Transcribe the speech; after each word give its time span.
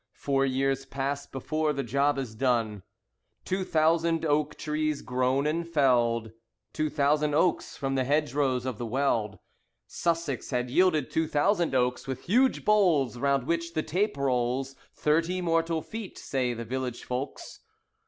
Four 0.15 0.47
years 0.47 0.85
pass 0.87 1.27
before 1.27 1.73
the 1.73 1.83
job 1.83 2.17
is 2.17 2.33
done. 2.33 2.81
Two 3.45 3.63
thousand 3.63 4.25
oak 4.25 4.55
trees 4.55 5.03
grown 5.03 5.45
and 5.45 5.69
felled, 5.69 6.31
Two 6.73 6.89
thousand 6.89 7.35
oaks 7.35 7.77
from 7.77 7.93
the 7.93 8.03
hedgerows 8.03 8.65
of 8.65 8.79
the 8.79 8.85
Weald, 8.87 9.37
Sussex 9.85 10.49
had 10.49 10.71
yielded 10.71 11.11
two 11.11 11.27
thousand 11.27 11.75
oaks 11.75 12.07
With 12.07 12.23
huge 12.23 12.65
boles 12.65 13.19
Round 13.19 13.43
which 13.45 13.75
the 13.75 13.83
tape 13.83 14.17
rolls 14.17 14.73
Thirty 14.91 15.39
mortal 15.39 15.83
feet, 15.83 16.17
say 16.17 16.55
the 16.55 16.65
village 16.65 17.03
folks. 17.03 17.59